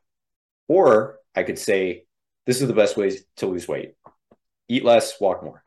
Or 0.67 1.17
I 1.35 1.43
could 1.43 1.57
say, 1.57 2.05
this 2.47 2.61
is 2.61 2.67
the 2.67 2.73
best 2.73 2.97
way 2.97 3.11
to 3.35 3.45
lose 3.45 3.67
weight 3.67 3.93
eat 4.69 4.83
less, 4.83 5.19
walk 5.19 5.43
more. 5.43 5.63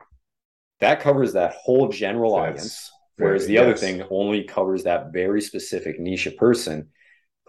That 0.80 1.00
covers 1.00 1.34
that 1.34 1.54
whole 1.54 1.88
general 1.88 2.36
That's 2.36 2.48
audience. 2.48 2.90
Whereas 3.16 3.46
the 3.46 3.54
yes. 3.54 3.62
other 3.62 3.76
thing 3.76 4.02
only 4.10 4.44
covers 4.44 4.84
that 4.84 5.12
very 5.12 5.42
specific 5.42 6.00
niche 6.00 6.26
of 6.26 6.36
person. 6.36 6.88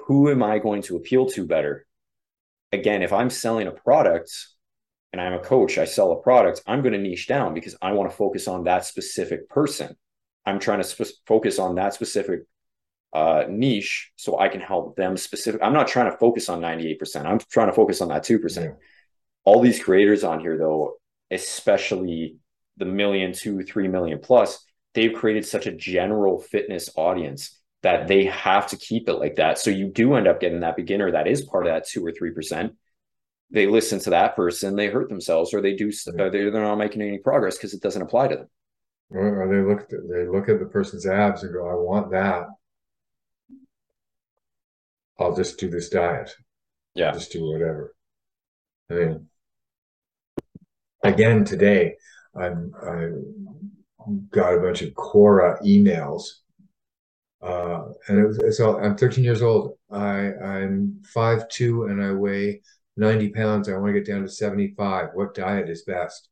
Who 0.07 0.29
am 0.29 0.43
I 0.43 0.59
going 0.59 0.81
to 0.83 0.97
appeal 0.97 1.27
to 1.27 1.45
better? 1.45 1.85
Again, 2.73 3.03
if 3.03 3.13
I'm 3.13 3.29
selling 3.29 3.67
a 3.67 3.71
product 3.71 4.31
and 5.13 5.21
I'm 5.21 5.33
a 5.33 5.39
coach, 5.39 5.77
I 5.77 5.85
sell 5.85 6.11
a 6.11 6.21
product, 6.21 6.61
I'm 6.67 6.81
going 6.81 6.93
to 6.93 6.99
niche 6.99 7.27
down 7.27 7.53
because 7.53 7.75
I 7.81 7.93
want 7.93 8.09
to 8.09 8.15
focus 8.15 8.47
on 8.47 8.65
that 8.65 8.85
specific 8.85 9.47
person. 9.47 9.95
I'm 10.45 10.59
trying 10.59 10.79
to 10.79 10.83
sp- 10.83 11.15
focus 11.25 11.59
on 11.59 11.75
that 11.75 11.93
specific 11.93 12.41
uh, 13.13 13.45
niche 13.47 14.11
so 14.17 14.39
I 14.39 14.49
can 14.49 14.61
help 14.61 14.97
them 14.97 15.15
specific. 15.15 15.61
I'm 15.63 15.73
not 15.73 15.87
trying 15.87 16.11
to 16.11 16.17
focus 16.17 16.49
on 16.49 16.59
98%. 16.59 17.25
I'm 17.25 17.39
trying 17.49 17.67
to 17.67 17.73
focus 17.73 18.01
on 18.01 18.09
that 18.09 18.23
2%. 18.23 18.57
Yeah. 18.57 18.71
All 19.43 19.61
these 19.61 19.83
creators 19.83 20.23
on 20.23 20.39
here, 20.39 20.57
though, 20.57 20.95
especially 21.29 22.37
the 22.77 22.85
million, 22.85 23.33
two, 23.33 23.63
three 23.63 23.87
million 23.87 24.19
plus, 24.19 24.63
they've 24.93 25.13
created 25.13 25.45
such 25.45 25.67
a 25.67 25.71
general 25.71 26.39
fitness 26.39 26.89
audience 26.95 27.57
that 27.83 28.07
they 28.07 28.25
have 28.25 28.67
to 28.67 28.77
keep 28.77 29.09
it 29.09 29.13
like 29.13 29.35
that. 29.35 29.57
So 29.57 29.71
you 29.71 29.87
do 29.87 30.13
end 30.13 30.27
up 30.27 30.39
getting 30.39 30.59
that 30.59 30.75
beginner 30.75 31.11
that 31.11 31.27
is 31.27 31.41
part 31.41 31.65
of 31.65 31.73
that 31.73 31.87
two 31.87 32.05
or 32.05 32.11
3%. 32.11 32.75
They 33.49 33.65
listen 33.65 33.99
to 34.01 34.11
that 34.11 34.35
person, 34.35 34.75
they 34.75 34.87
hurt 34.87 35.09
themselves, 35.09 35.53
or 35.53 35.61
they 35.61 35.75
do, 35.75 35.91
they're 36.05 36.51
not 36.51 36.77
making 36.77 37.01
any 37.01 37.17
progress 37.17 37.57
because 37.57 37.73
it 37.73 37.81
doesn't 37.81 38.01
apply 38.01 38.27
to 38.29 38.35
them 38.35 38.47
or 39.13 39.47
they 39.49 39.61
look 39.61 39.81
at, 39.81 40.09
they 40.09 40.27
look 40.27 40.49
at 40.49 40.59
the 40.59 40.65
person's 40.65 41.05
abs 41.05 41.43
and 41.43 41.53
go, 41.53 41.67
I 41.67 41.75
want 41.75 42.11
that. 42.11 42.47
I'll 45.19 45.35
just 45.35 45.59
do 45.59 45.69
this 45.69 45.89
diet. 45.89 46.33
Yeah. 46.95 47.07
I'll 47.07 47.13
just 47.13 47.31
do 47.31 47.45
whatever. 47.45 47.93
I 48.89 48.93
mean, 48.93 49.27
again 51.03 51.43
today, 51.45 51.95
I'm 52.35 52.73
I 52.81 53.09
got 54.29 54.55
a 54.55 54.59
bunch 54.59 54.81
of 54.81 54.89
Quora 54.93 55.61
emails, 55.63 56.23
uh, 57.41 57.89
and 58.07 58.19
it 58.19 58.27
was 58.27 58.39
it's 58.39 58.59
all. 58.59 58.77
I'm 58.77 58.95
13 58.95 59.23
years 59.23 59.41
old. 59.41 59.77
I 59.91 60.33
I'm 60.33 61.01
five 61.03 61.47
two 61.49 61.85
and 61.85 62.03
I 62.03 62.11
weigh 62.11 62.61
90 62.97 63.29
pounds. 63.29 63.69
I 63.69 63.77
want 63.77 63.93
to 63.93 63.99
get 63.99 64.07
down 64.07 64.21
to 64.21 64.29
75. 64.29 65.09
What 65.13 65.33
diet 65.33 65.69
is 65.69 65.83
best? 65.83 66.29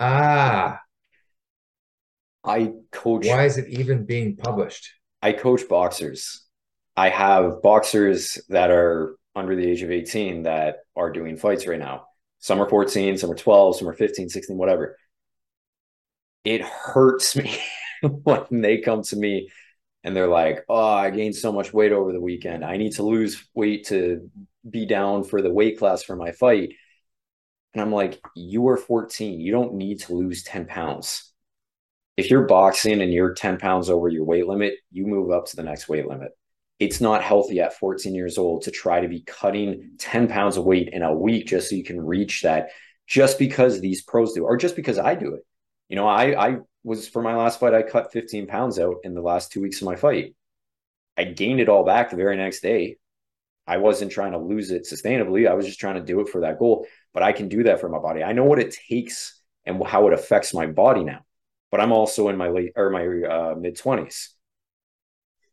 Ah, 0.00 0.80
I 2.44 2.72
coach. 2.90 3.26
Why 3.26 3.44
is 3.44 3.58
it 3.58 3.68
even 3.68 4.04
being 4.04 4.36
published? 4.36 4.88
I 5.20 5.32
coach 5.32 5.68
boxers. 5.68 6.44
I 6.96 7.08
have 7.08 7.62
boxers 7.62 8.38
that 8.48 8.70
are 8.70 9.16
under 9.34 9.56
the 9.56 9.66
age 9.66 9.82
of 9.82 9.90
18 9.90 10.42
that 10.42 10.78
are 10.94 11.10
doing 11.10 11.36
fights 11.36 11.66
right 11.66 11.78
now. 11.78 12.06
Some 12.42 12.60
are 12.60 12.68
14, 12.68 13.16
some 13.16 13.30
are 13.30 13.34
12, 13.34 13.78
some 13.78 13.88
are 13.88 13.94
15, 13.94 14.28
16, 14.28 14.58
whatever. 14.58 14.98
It 16.44 16.60
hurts 16.62 17.34
me 17.36 17.58
when 18.02 18.60
they 18.60 18.78
come 18.82 19.02
to 19.04 19.16
me 19.16 19.48
and 20.04 20.14
they're 20.14 20.28
like, 20.28 20.64
Oh, 20.68 20.92
I 20.92 21.08
gained 21.08 21.36
so 21.36 21.52
much 21.52 21.72
weight 21.72 21.92
over 21.92 22.12
the 22.12 22.20
weekend. 22.20 22.64
I 22.64 22.76
need 22.76 22.92
to 22.96 23.02
lose 23.02 23.42
weight 23.54 23.86
to 23.86 24.30
be 24.68 24.84
down 24.84 25.24
for 25.24 25.40
the 25.40 25.52
weight 25.52 25.78
class 25.78 26.02
for 26.02 26.16
my 26.16 26.32
fight. 26.32 26.74
And 27.72 27.80
I'm 27.80 27.92
like, 27.92 28.20
You 28.36 28.68
are 28.68 28.76
14. 28.76 29.40
You 29.40 29.52
don't 29.52 29.74
need 29.74 30.00
to 30.00 30.14
lose 30.14 30.42
10 30.42 30.66
pounds 30.66 31.32
if 32.16 32.30
you're 32.30 32.46
boxing 32.46 33.00
and 33.00 33.12
you're 33.12 33.34
10 33.34 33.58
pounds 33.58 33.88
over 33.88 34.08
your 34.08 34.24
weight 34.24 34.46
limit, 34.46 34.74
you 34.90 35.06
move 35.06 35.30
up 35.30 35.46
to 35.46 35.56
the 35.56 35.62
next 35.62 35.88
weight 35.88 36.06
limit. 36.06 36.32
It's 36.82 37.00
not 37.00 37.22
healthy 37.22 37.60
at 37.60 37.78
14 37.78 38.14
years 38.14 38.38
old 38.38 38.62
to 38.62 38.70
try 38.70 39.00
to 39.00 39.08
be 39.08 39.20
cutting 39.20 39.92
10 39.98 40.28
pounds 40.28 40.56
of 40.56 40.64
weight 40.64 40.90
in 40.92 41.02
a 41.02 41.14
week 41.14 41.46
just 41.46 41.70
so 41.70 41.76
you 41.76 41.84
can 41.84 42.00
reach 42.00 42.42
that 42.42 42.70
just 43.06 43.38
because 43.38 43.80
these 43.80 44.02
pros 44.02 44.32
do, 44.32 44.44
or 44.44 44.56
just 44.56 44.76
because 44.76 44.98
I 44.98 45.14
do 45.14 45.34
it. 45.34 45.46
You 45.88 45.96
know, 45.96 46.08
I, 46.08 46.48
I 46.48 46.56
was 46.82 47.08
for 47.08 47.22
my 47.22 47.36
last 47.36 47.60
fight, 47.60 47.74
I 47.74 47.82
cut 47.82 48.12
15 48.12 48.46
pounds 48.46 48.78
out 48.78 48.96
in 49.04 49.14
the 49.14 49.20
last 49.20 49.52
two 49.52 49.60
weeks 49.60 49.80
of 49.80 49.86
my 49.86 49.96
fight. 49.96 50.34
I 51.16 51.24
gained 51.24 51.60
it 51.60 51.68
all 51.68 51.84
back 51.84 52.10
the 52.10 52.16
very 52.16 52.36
next 52.36 52.60
day. 52.60 52.96
I 53.66 53.76
wasn't 53.76 54.10
trying 54.10 54.32
to 54.32 54.38
lose 54.38 54.70
it 54.70 54.86
sustainably. 54.90 55.48
I 55.48 55.54
was 55.54 55.66
just 55.66 55.78
trying 55.78 55.96
to 55.96 56.02
do 56.02 56.20
it 56.20 56.28
for 56.28 56.40
that 56.40 56.58
goal. 56.58 56.86
But 57.14 57.22
I 57.22 57.32
can 57.32 57.48
do 57.48 57.64
that 57.64 57.80
for 57.80 57.88
my 57.88 57.98
body. 57.98 58.24
I 58.24 58.32
know 58.32 58.44
what 58.44 58.58
it 58.58 58.76
takes 58.88 59.40
and 59.64 59.86
how 59.86 60.08
it 60.08 60.14
affects 60.14 60.52
my 60.52 60.66
body 60.66 61.04
now 61.04 61.24
but 61.72 61.80
I'm 61.80 61.90
also 61.90 62.28
in 62.28 62.36
my 62.36 62.48
late 62.48 62.72
or 62.76 62.90
my 62.90 63.04
uh, 63.04 63.54
mid 63.58 63.76
20s. 63.78 64.28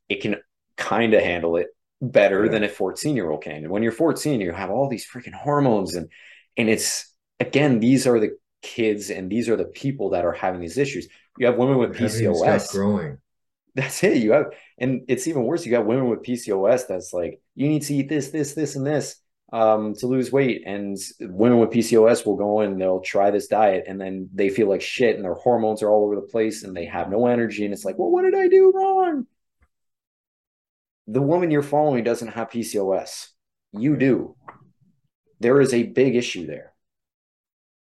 It 0.09 0.21
can 0.21 0.36
kind 0.79 1.13
of 1.13 1.21
handle 1.21 1.57
it 1.57 1.67
better 2.01 2.45
yeah. 2.45 2.51
than 2.51 2.63
a 2.63 2.69
14 2.69 3.15
year 3.15 3.29
old 3.29 3.43
can. 3.43 3.57
And 3.57 3.69
when 3.69 3.83
you're 3.83 3.91
14, 3.91 4.41
you 4.41 4.51
have 4.51 4.71
all 4.71 4.89
these 4.89 5.05
freaking 5.07 5.33
hormones 5.33 5.95
and 5.95 6.09
and 6.57 6.69
it's 6.69 7.13
again, 7.39 7.79
these 7.79 8.07
are 8.07 8.19
the 8.19 8.38
kids 8.62 9.09
and 9.09 9.29
these 9.29 9.50
are 9.50 9.55
the 9.55 9.65
people 9.65 10.12
that 10.12 10.25
are 10.25 10.33
having 10.33 10.62
these 10.62 10.77
issues. 10.77 11.07
You 11.38 11.45
have 11.45 11.57
women 11.57 11.77
with 11.77 11.95
PCOS 11.95 12.71
growing. 12.71 13.17
That's 13.75 14.03
it. 14.03 14.17
You 14.17 14.33
have, 14.33 14.48
and 14.77 15.03
it's 15.07 15.27
even 15.27 15.43
worse. 15.43 15.65
You 15.65 15.71
got 15.71 15.86
women 15.86 16.09
with 16.09 16.24
PCOS 16.24 16.88
that's 16.88 17.13
like, 17.13 17.39
you 17.55 17.69
need 17.69 17.83
to 17.83 17.93
eat 17.93 18.09
this, 18.09 18.29
this, 18.29 18.53
this, 18.53 18.75
and 18.75 18.86
this 18.86 19.15
um, 19.53 19.93
to 19.95 20.07
lose 20.07 20.31
weight. 20.31 20.63
And 20.65 20.98
women 21.21 21.59
with 21.59 21.69
PCOS 21.69 22.25
will 22.25 22.36
go 22.36 22.62
in, 22.62 22.77
they'll 22.77 23.01
try 23.01 23.31
this 23.31 23.48
diet, 23.48 23.86
and 23.88 24.01
then 24.01 24.29
they 24.33 24.50
feel 24.50 24.67
like 24.67 24.81
shit, 24.81 25.15
and 25.15 25.24
their 25.24 25.36
hormones 25.36 25.81
are 25.81 25.89
all 25.89 26.03
over 26.03 26.15
the 26.15 26.21
place, 26.21 26.63
and 26.63 26.75
they 26.75 26.86
have 26.86 27.09
no 27.09 27.27
energy. 27.27 27.63
And 27.63 27.74
it's 27.74 27.86
like, 27.86 27.98
well, 27.98 28.09
what 28.09 28.24
did 28.24 28.36
I 28.36 28.48
do 28.48 28.71
wrong? 28.75 29.27
The 31.12 31.22
woman 31.24 31.50
you're 31.50 31.63
following 31.63 32.04
doesn't 32.04 32.28
have 32.30 32.51
PCOS. 32.51 33.30
You 33.72 33.98
do. 33.98 34.36
There 35.39 35.60
is 35.60 35.74
a 35.74 35.82
big 35.82 36.16
issue 36.16 36.46
there. 36.46 36.74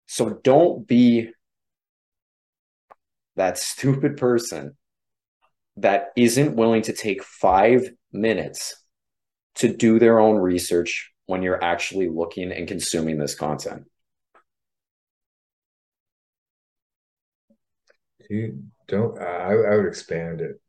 So 0.06 0.40
don't 0.44 0.88
be 0.88 1.32
that 3.36 3.58
stupid 3.58 4.16
person 4.16 4.78
that 5.76 6.08
isn't 6.16 6.56
willing 6.56 6.84
to 6.84 6.94
take 6.94 7.22
five 7.22 7.90
minutes 8.14 8.82
to 9.56 9.76
do 9.76 10.00
their 10.00 10.20
own 10.20 10.38
research 10.38 11.12
when 11.26 11.44
you're 11.44 11.62
actually 11.62 12.08
looking 12.08 12.54
and 12.54 12.66
consuming 12.66 13.18
this 13.18 13.36
content. 13.36 13.84
You 18.30 18.64
don't, 18.88 19.20
I, 19.20 19.52
I 19.52 19.76
would 19.76 19.86
expand 19.86 20.40
it. 20.40 20.62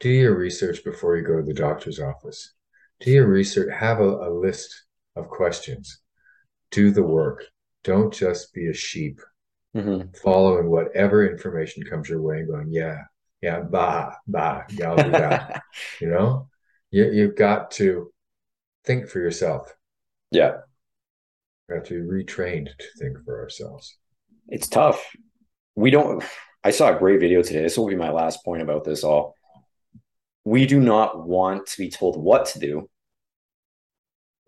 Do 0.00 0.08
your 0.08 0.34
research 0.34 0.82
before 0.82 1.16
you 1.16 1.22
go 1.22 1.36
to 1.36 1.42
the 1.42 1.54
doctor's 1.54 2.00
office. 2.00 2.54
Do 3.00 3.10
your 3.10 3.28
research, 3.28 3.72
have 3.72 4.00
a, 4.00 4.28
a 4.28 4.30
list 4.30 4.84
of 5.14 5.28
questions. 5.28 6.00
Do 6.70 6.90
the 6.90 7.02
work. 7.02 7.44
Don't 7.84 8.12
just 8.12 8.52
be 8.54 8.68
a 8.68 8.74
sheep 8.74 9.20
mm-hmm. 9.76 10.08
following 10.22 10.70
whatever 10.70 11.30
information 11.30 11.84
comes 11.84 12.08
your 12.08 12.22
way 12.22 12.40
and 12.40 12.48
going, 12.48 12.68
yeah, 12.70 12.98
yeah, 13.42 13.60
bah, 13.60 14.12
bah, 14.26 14.62
do 14.68 14.76
that. 14.76 15.62
you 16.00 16.08
know, 16.08 16.48
you, 16.90 17.10
you've 17.10 17.36
got 17.36 17.70
to 17.72 18.10
think 18.84 19.08
for 19.08 19.18
yourself. 19.18 19.72
Yeah. 20.30 20.58
We 21.68 21.76
have 21.76 21.84
to 21.84 22.02
be 22.02 22.24
retrained 22.24 22.68
to 22.78 22.86
think 22.98 23.24
for 23.24 23.40
ourselves. 23.40 23.96
It's 24.48 24.68
tough. 24.68 25.04
We 25.74 25.90
don't, 25.90 26.24
I 26.64 26.70
saw 26.70 26.94
a 26.94 26.98
great 26.98 27.20
video 27.20 27.42
today. 27.42 27.62
This 27.62 27.78
will 27.78 27.86
be 27.86 27.96
my 27.96 28.10
last 28.10 28.44
point 28.44 28.62
about 28.62 28.84
this 28.84 29.04
all. 29.04 29.34
We 30.44 30.66
do 30.66 30.80
not 30.80 31.26
want 31.26 31.66
to 31.66 31.78
be 31.78 31.90
told 31.90 32.22
what 32.22 32.46
to 32.46 32.58
do. 32.58 32.88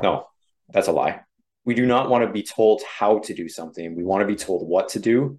No, 0.01 0.27
that's 0.69 0.89
a 0.89 0.93
lie 0.93 1.21
we 1.65 1.75
do 1.75 1.87
not 1.87 2.11
want 2.11 2.25
to 2.25 2.33
be 2.33 2.43
told 2.43 2.83
how 2.83 3.21
to 3.21 3.35
do 3.35 3.49
something. 3.49 3.95
We 3.95 4.05
want 4.05 4.23
to 4.23 4.27
be 4.27 4.37
told 4.37 4.69
what 4.69 4.91
to 4.91 4.99
do, 4.99 5.39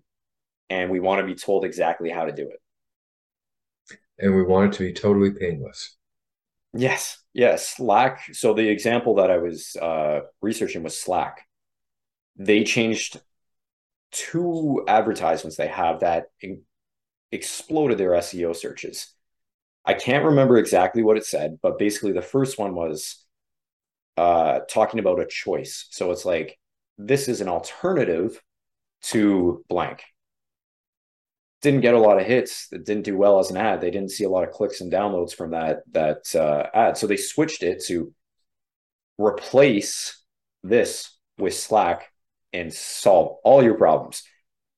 and 0.69 0.89
we 0.89 0.99
want 0.99 1.21
to 1.21 1.25
be 1.25 1.35
told 1.35 1.65
exactly 1.65 2.09
how 2.09 2.25
to 2.25 2.31
do 2.31 2.49
it. 2.49 3.97
And 4.19 4.35
we 4.35 4.43
want 4.43 4.73
it 4.73 4.77
to 4.77 4.83
be 4.83 4.93
totally 4.93 5.31
painless. 5.31 5.97
Yes, 6.73 7.17
yes. 7.33 7.75
Slack. 7.75 8.21
So 8.33 8.53
the 8.53 8.67
example 8.69 9.15
that 9.15 9.29
I 9.29 9.37
was 9.37 9.75
uh, 9.75 10.21
researching 10.41 10.83
was 10.83 10.99
Slack. 10.99 11.41
They 12.37 12.63
changed 12.63 13.19
two 14.11 14.83
advertisements 14.87 15.57
they 15.57 15.67
have 15.67 15.99
that 15.99 16.27
exploded 17.31 17.97
their 17.97 18.11
SEO 18.11 18.55
searches. 18.55 19.13
I 19.85 19.93
can't 19.93 20.25
remember 20.25 20.57
exactly 20.57 21.03
what 21.03 21.17
it 21.17 21.25
said, 21.25 21.59
but 21.61 21.77
basically 21.77 22.13
the 22.13 22.21
first 22.21 22.57
one 22.57 22.73
was 22.75 23.25
uh, 24.17 24.59
talking 24.69 24.99
about 24.99 25.19
a 25.19 25.25
choice. 25.25 25.87
So 25.91 26.11
it's 26.11 26.25
like 26.25 26.57
this 26.97 27.27
is 27.27 27.41
an 27.41 27.49
alternative 27.49 28.41
to 29.03 29.63
blank. 29.67 30.03
Didn't 31.61 31.81
get 31.81 31.93
a 31.93 31.99
lot 31.99 32.19
of 32.19 32.25
hits. 32.25 32.67
It 32.71 32.85
didn't 32.85 33.05
do 33.05 33.17
well 33.17 33.39
as 33.39 33.49
an 33.49 33.57
ad. 33.57 33.81
They 33.81 33.91
didn't 33.91 34.11
see 34.11 34.25
a 34.25 34.29
lot 34.29 34.43
of 34.43 34.51
clicks 34.51 34.81
and 34.81 34.91
downloads 34.91 35.33
from 35.33 35.51
that 35.51 35.83
that 35.91 36.35
uh, 36.35 36.67
ad. 36.73 36.97
So 36.97 37.07
they 37.07 37.17
switched 37.17 37.63
it 37.63 37.83
to 37.85 38.13
replace 39.17 40.21
this 40.63 41.17
with 41.37 41.53
Slack 41.53 42.11
and 42.51 42.73
solve 42.73 43.37
all 43.43 43.63
your 43.63 43.75
problems. 43.75 44.23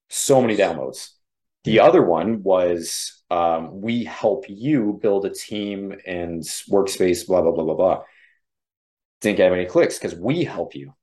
So 0.10 0.42
many 0.42 0.56
downloads. 0.56 1.10
The 1.66 1.80
other 1.82 2.04
one 2.04 2.44
was 2.44 3.22
um, 3.30 3.82
we 3.82 4.06
help 4.06 4.46
you 4.48 5.00
build 5.02 5.26
a 5.26 5.34
team 5.34 5.94
and 6.06 6.42
workspace, 6.72 7.28
blah, 7.28 7.42
blah, 7.42 7.52
blah, 7.52 7.64
blah, 7.64 7.76
blah 7.76 8.02
didn't 9.26 9.38
get 9.38 9.52
any 9.52 9.66
clicks 9.66 9.98
because 9.98 10.16
we 10.16 10.44
help 10.44 10.76
you. 10.76 10.94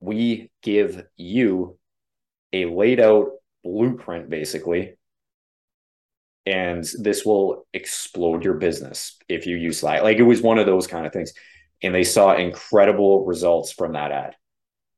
We 0.00 0.50
give 0.62 1.04
you 1.16 1.78
a 2.52 2.66
laid 2.66 3.00
out 3.00 3.28
blueprint, 3.62 4.30
basically. 4.30 4.94
And 6.44 6.84
this 6.98 7.24
will 7.24 7.66
explode 7.72 8.44
your 8.44 8.54
business 8.54 9.18
if 9.28 9.46
you 9.46 9.56
use 9.56 9.80
Slack. 9.80 10.02
Like 10.02 10.18
it 10.18 10.22
was 10.22 10.40
one 10.40 10.58
of 10.58 10.66
those 10.66 10.86
kind 10.86 11.06
of 11.06 11.12
things. 11.12 11.32
And 11.82 11.94
they 11.94 12.04
saw 12.04 12.34
incredible 12.34 13.26
results 13.26 13.72
from 13.72 13.92
that 13.92 14.12
ad. 14.12 14.36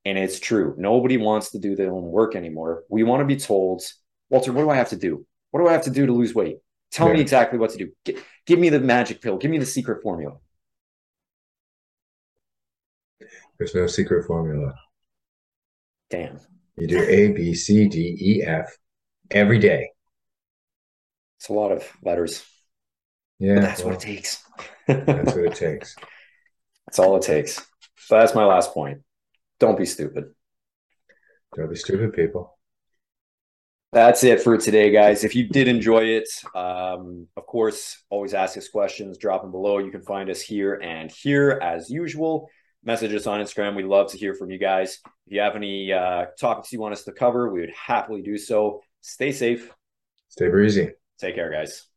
And 0.05 0.19
it's 0.19 0.39
true. 0.39 0.75
Nobody 0.79 1.17
wants 1.17 1.51
to 1.51 1.59
do 1.59 1.75
their 1.75 1.93
own 1.93 2.05
work 2.05 2.37
anymore. 2.37 2.85
We 2.89 3.03
want 3.03 3.21
to 3.21 3.27
be 3.27 3.37
told, 3.37 3.83
Walter, 4.31 4.53
what 4.53 4.63
do 4.63 4.71
I 4.71 4.77
have 4.77 4.91
to 4.91 4.97
do? 4.97 5.27
What 5.51 5.61
do 5.61 5.69
I 5.69 5.73
have 5.73 5.85
to 5.85 5.91
do 5.91 6.07
to 6.07 6.13
lose 6.13 6.35
weight? 6.35 6.59
Tell 6.91 7.09
yeah. 7.09 7.15
me 7.15 7.21
exactly 7.21 7.59
what 7.59 7.71
to 7.71 7.79
do. 7.79 7.93
G- 8.05 8.19
give 8.47 8.59
me 8.59 8.69
the 8.69 8.81
magic 8.81 9.21
pill. 9.21 9.37
Give 9.37 9.51
me 9.51 9.59
the 9.59 9.67
secret 9.67 10.03
formula. 10.03 10.37
There's 13.59 13.75
no 13.75 13.87
secret 13.87 14.27
formula. 14.27 14.75
Damn. 16.11 16.39
You 16.77 16.87
do 16.87 17.03
A, 17.03 17.33
B, 17.33 17.55
C, 17.55 17.89
D, 17.89 18.17
E, 18.21 18.43
F 18.45 18.77
every 19.31 19.59
day. 19.59 19.91
It's 21.39 21.49
a 21.49 21.53
lot 21.53 21.73
of 21.73 21.85
letters. 22.03 22.45
Yeah. 23.39 23.57
But 23.57 23.61
that's 23.63 23.81
well, 23.81 23.95
what 23.95 24.03
it 24.03 24.07
takes. 24.07 24.43
that's 24.87 25.35
what 25.35 25.45
it 25.45 25.55
takes. 25.57 25.97
That's 26.87 26.99
all 26.99 27.17
it 27.17 27.23
takes. 27.23 27.65
So 27.99 28.19
that's 28.19 28.35
my 28.35 28.45
last 28.45 28.73
point. 28.73 29.01
Don't 29.59 29.77
be 29.77 29.87
stupid. 29.87 30.33
Don't 31.57 31.69
be 31.69 31.77
stupid, 31.77 32.13
people. 32.13 32.58
That's 33.93 34.23
it 34.23 34.43
for 34.43 34.59
today, 34.59 34.91
guys. 34.91 35.25
If 35.25 35.35
you 35.35 35.49
did 35.49 35.67
enjoy 35.67 36.05
it, 36.05 36.29
um, 36.55 37.27
of 37.37 37.47
course, 37.47 38.03
always 38.11 38.35
ask 38.35 38.59
us 38.59 38.69
questions, 38.69 39.17
drop 39.17 39.41
them 39.41 39.51
below. 39.51 39.79
You 39.79 39.91
can 39.91 40.03
find 40.03 40.29
us 40.29 40.43
here 40.43 40.75
and 40.75 41.11
here 41.11 41.59
as 41.63 41.89
usual 41.89 42.51
message 42.85 43.15
us 43.15 43.27
on 43.27 43.41
Instagram. 43.41 43.77
We'd 43.77 43.87
love 43.87 44.11
to 44.13 44.19
hear 44.19 44.35
from 44.35 44.51
you 44.51 44.59
guys. 44.59 44.99
If 45.27 45.33
you 45.33 45.41
have 45.41 45.57
any 45.57 45.93
uh, 45.93 46.27
topics 46.39 46.73
you 46.73 46.81
want 46.81 46.95
us 46.95 47.05
to 47.05 47.13
cover, 47.13 47.51
we 47.51 47.61
would 47.61 47.73
happily 47.73 48.23
do 48.23 48.39
so. 48.39 48.83
Stay 49.01 49.33
safe. 49.33 49.71
Stay 50.29 50.49
breezy. 50.49 50.91
Take 51.19 51.35
care, 51.35 51.51
guys. 51.51 51.88